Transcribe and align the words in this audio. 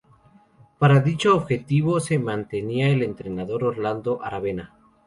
Para 0.79 0.99
dicho 0.99 1.35
objetivo, 1.35 1.99
se 1.99 2.17
mantenía 2.17 2.89
el 2.89 3.03
entrenador 3.03 3.63
Orlando 3.63 4.19
Aravena. 4.23 4.73